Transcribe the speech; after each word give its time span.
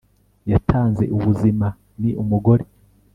yatanze 0.51 1.03
ubuzima. 1.15 1.67
ni 2.01 2.11
umugore 2.21 2.63